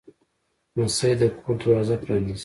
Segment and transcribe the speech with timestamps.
[0.75, 2.39] لمسی د کور دروازه پرانیزي.